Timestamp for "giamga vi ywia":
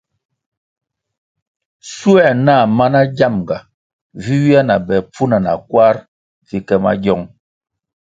3.17-4.61